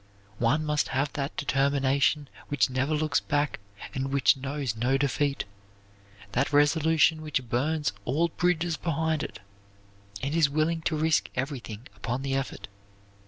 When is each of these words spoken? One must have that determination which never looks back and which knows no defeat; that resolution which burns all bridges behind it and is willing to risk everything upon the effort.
One 0.39 0.65
must 0.65 0.87
have 0.87 1.13
that 1.13 1.37
determination 1.37 2.27
which 2.47 2.71
never 2.71 2.95
looks 2.95 3.19
back 3.19 3.59
and 3.93 4.11
which 4.11 4.35
knows 4.35 4.75
no 4.75 4.97
defeat; 4.97 5.45
that 6.31 6.51
resolution 6.51 7.21
which 7.21 7.47
burns 7.47 7.93
all 8.03 8.29
bridges 8.29 8.77
behind 8.77 9.21
it 9.21 9.41
and 10.23 10.33
is 10.33 10.49
willing 10.49 10.81
to 10.89 10.97
risk 10.97 11.29
everything 11.35 11.87
upon 11.95 12.23
the 12.23 12.33
effort. 12.33 12.67